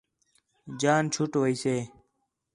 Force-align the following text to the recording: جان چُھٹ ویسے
جان 0.81 1.03
چُھٹ 1.13 1.31
ویسے 1.41 1.75